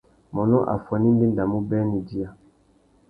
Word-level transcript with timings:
Mônô 0.35 0.59
affuênê 0.73 1.07
i 1.11 1.15
ndéndamú 1.15 1.57
being 1.69 1.89
nà 1.91 1.97
idiya. 2.01 2.29